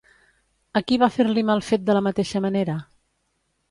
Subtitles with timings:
[0.81, 2.83] A qui va fer-li mal fet de la mateixa manera?